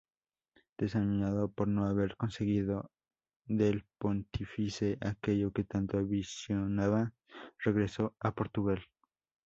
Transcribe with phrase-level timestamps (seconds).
[0.79, 2.89] Desanimado por no haber conseguido
[3.45, 7.13] del pontífice aquello que tanto ambicionaba,
[7.59, 8.81] regresó a Portugal.